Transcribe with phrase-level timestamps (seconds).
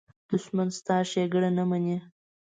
[0.29, 1.97] دښمن ستا ښېګڼه نه مني